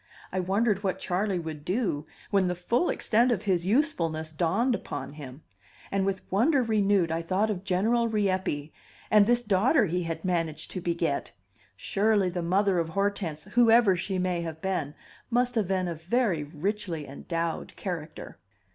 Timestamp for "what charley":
0.83-1.37